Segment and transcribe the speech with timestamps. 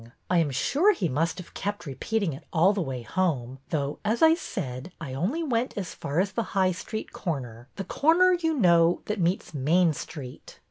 [0.31, 4.23] I am sure he must have kept repeating it all the way home, though, as
[4.23, 8.55] I said, I only went as far as the High Street corner,— the corner, you
[8.55, 10.57] know, that meets Main Street."